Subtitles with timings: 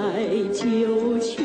[0.00, 1.39] 落在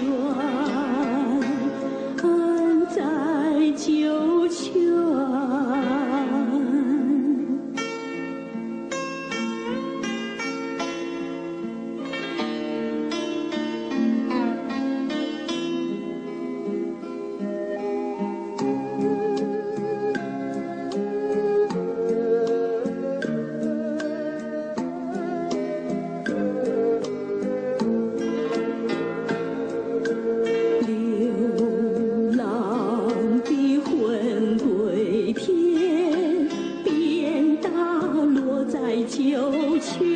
[39.29, 40.14] 有情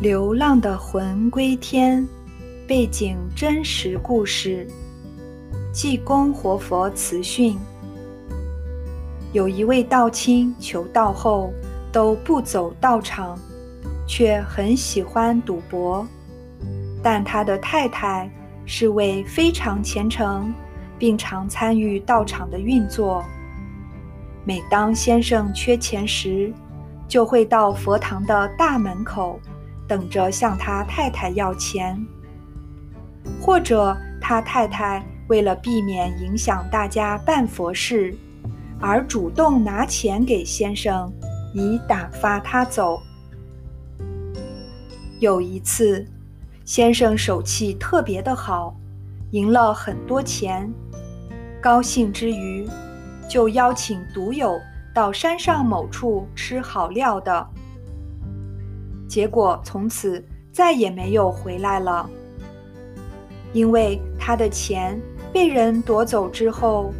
[0.00, 2.08] 流浪的魂归天，
[2.66, 4.66] 背景真实故事。
[5.74, 7.58] 济公活佛慈训：
[9.34, 11.52] 有一位道亲求道后
[11.92, 13.38] 都不走道场，
[14.06, 16.06] 却很喜欢赌博。
[17.02, 18.30] 但他的太太
[18.64, 20.50] 是位非常虔诚，
[20.98, 23.22] 并常参与道场的运作。
[24.46, 26.50] 每当先生缺钱时，
[27.06, 29.38] 就会到佛堂的大门口。
[29.90, 32.00] 等着向他太太要钱，
[33.42, 38.16] 或者他太太为了避免影响大家办佛事，
[38.80, 41.12] 而主动拿钱给先生，
[41.52, 43.02] 以打发他走。
[45.18, 46.06] 有一次，
[46.64, 48.76] 先生手气特别的好，
[49.32, 50.72] 赢了很多钱，
[51.60, 52.64] 高兴之余，
[53.28, 54.56] 就邀请赌友
[54.94, 57.44] 到山上某处吃好料的。
[59.10, 62.08] 结果从此再也没有回来了，
[63.52, 65.00] 因为他的钱
[65.32, 66.94] 被人夺走之后，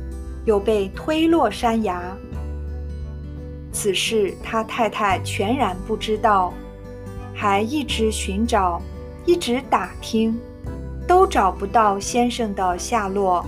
[0.45, 2.03] 又被推落山崖。
[3.73, 6.53] 此事他太太全然不知道，
[7.33, 8.83] 还一直寻找，
[9.25, 10.37] 一直打听，
[11.07, 13.47] 都找不到先生的下落。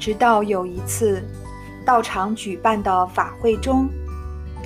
[0.00, 1.22] 直到有一次，
[1.84, 3.88] 道场举办的法会中，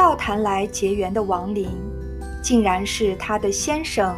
[0.00, 1.69] 道坛来结缘的亡灵，
[2.43, 4.17] 竟然是他的先生。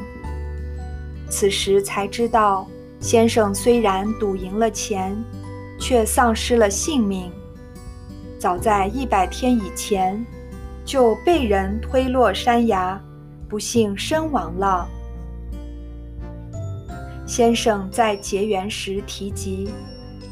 [1.28, 2.68] 此时才知道，
[3.00, 5.12] 先生虽然赌赢了钱，
[5.80, 7.32] 却丧失了性命。
[8.38, 10.24] 早在一百天以前，
[10.84, 12.96] 就被人推落山崖，
[13.48, 14.86] 不幸身亡了。
[17.26, 19.68] 先生在结缘时提及，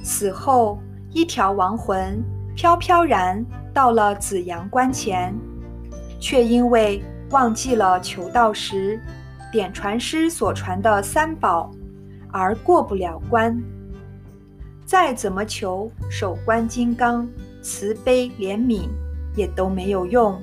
[0.05, 0.79] 死后
[1.11, 2.23] 一条亡魂
[2.55, 5.35] 飘飘然到了紫阳关前，
[6.19, 9.01] 却因为忘记了求道时
[9.53, 11.71] 点传师所传的三宝，
[12.33, 13.61] 而过不了关。
[14.85, 17.29] 再怎么求守关金刚
[17.63, 18.89] 慈悲怜悯，
[19.37, 20.41] 也都没有用，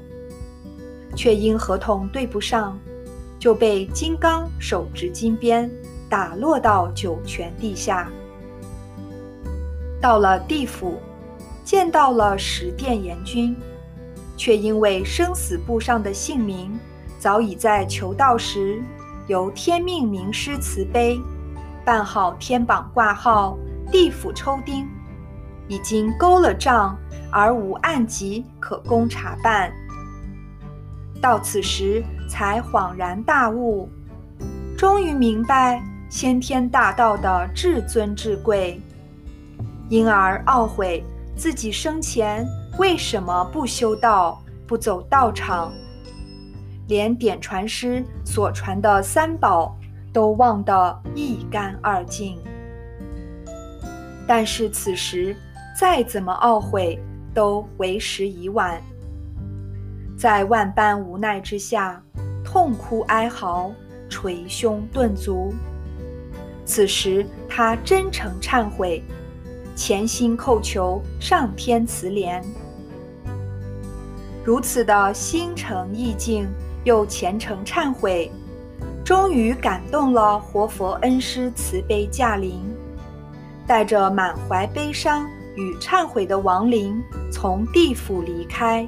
[1.15, 2.79] 却因合同对不上，
[3.37, 5.69] 就被金刚手执金鞭
[6.09, 8.09] 打落到九泉地下。
[9.99, 10.97] 到了地府，
[11.67, 13.53] 见到了十殿阎君，
[14.37, 16.79] 却因为生死簿上的姓名
[17.19, 18.81] 早已在求道时
[19.27, 21.19] 由天命名师慈悲
[21.83, 23.57] 办好天榜挂号。
[23.91, 24.87] 地府抽丁，
[25.67, 26.97] 已经勾了账，
[27.31, 29.69] 而无案籍可供查办。
[31.21, 33.89] 到此时才恍然大悟，
[34.77, 38.81] 终于明白先天大道的至尊至贵，
[39.89, 41.03] 因而懊悔
[41.37, 42.43] 自己生前
[42.79, 45.71] 为什么不修道、不走道场，
[46.87, 49.77] 连点传师所传的三宝
[50.11, 52.39] 都忘得一干二净。
[54.27, 55.35] 但是此时
[55.79, 56.99] 再怎么懊悔，
[57.35, 58.81] 都为时已晚。
[60.17, 62.01] 在万般无奈之下，
[62.43, 63.71] 痛哭哀嚎，
[64.09, 65.53] 捶胸顿足。
[66.65, 69.03] 此时他真诚忏悔，
[69.77, 72.43] 潜心叩求上天慈怜。
[74.43, 76.47] 如此的心诚意敬，
[76.83, 78.31] 又虔诚忏悔，
[79.05, 82.59] 终于感动了活佛恩师慈悲驾临。
[83.67, 86.99] 带着满怀悲伤与忏悔的亡灵
[87.31, 88.87] 从地府离开，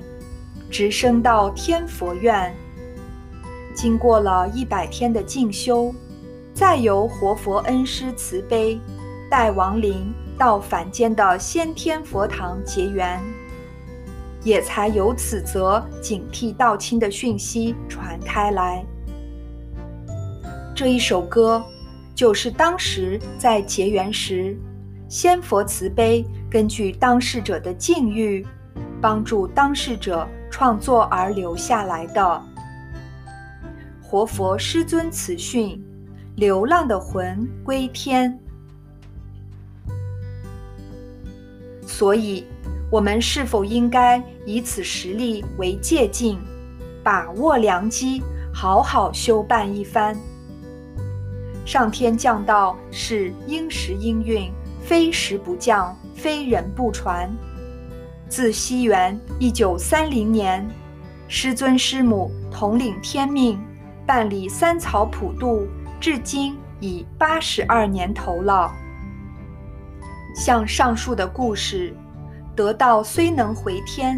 [0.72, 2.52] 直升到天佛院。
[3.76, 5.94] 经过了一百天的静修，
[6.54, 8.80] 再由活佛恩师慈悲
[9.30, 13.22] 带亡灵到凡间的先天佛堂结缘，
[14.42, 18.82] 也才由此则警惕道亲的讯息传开来。
[20.74, 21.62] 这一首歌，
[22.16, 24.58] 就是当时在结缘时。
[25.10, 28.48] 仙佛慈悲，根据当事者的境遇，
[29.02, 32.42] 帮助当事者创作而留下来的。
[34.02, 35.84] 活佛师尊慈训：
[36.36, 38.40] 流浪的魂归天。
[42.00, 42.46] 所以，
[42.90, 46.38] 我们是否应该以此实例为借鉴，
[47.04, 50.16] 把握良机，好好修办一番？
[51.66, 54.50] 上天降道是应时应运。
[54.82, 57.30] 非时不降，非人不传。
[58.30, 60.66] 自西元一九三零年，
[61.28, 63.60] 师尊师母统领天命，
[64.06, 65.68] 办理三草普渡，
[66.00, 68.72] 至今已八十二年头了。
[70.40, 71.94] 像上述的故事，
[72.56, 74.18] 得道虽能回天，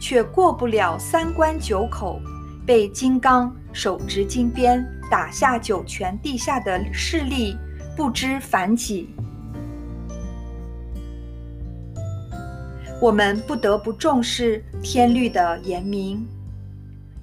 [0.00, 2.18] 却过不了三关九口，
[2.64, 7.54] 被金刚手执金鞭打下九泉地下的势力，
[7.94, 9.14] 不知凡几。
[12.98, 16.26] 我们不得不重视天律的严明，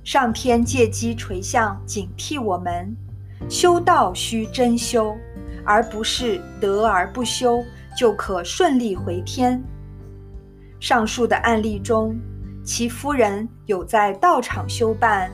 [0.03, 2.95] 上天借机垂象警惕我们：
[3.49, 5.17] 修道需真修，
[5.65, 9.63] 而不是得而不修就可顺利回天。
[10.79, 12.15] 上述的案例中，
[12.63, 15.31] 其夫人有在道场修办，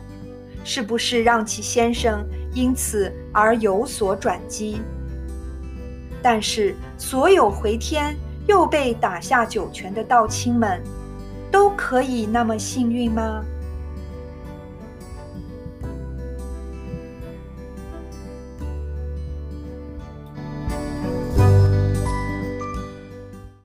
[0.63, 4.81] 是不是让其先生因此而有所转机？
[6.21, 8.15] 但是所有回天。
[8.47, 10.81] 又被打下九泉的道亲们，
[11.51, 13.45] 都可以那么幸运吗？